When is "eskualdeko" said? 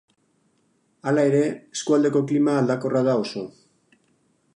1.77-2.23